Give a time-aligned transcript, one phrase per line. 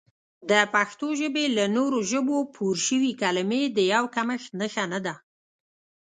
[0.49, 5.13] د پښتو ژبې له نورو ژبو پورشوي کلمې د یو کمښت نښه نه ده